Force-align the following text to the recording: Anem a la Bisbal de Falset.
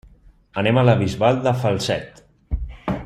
Anem 0.61 0.79
a 0.79 0.85
la 0.87 0.95
Bisbal 1.01 1.37
de 1.49 1.55
Falset. 1.65 2.25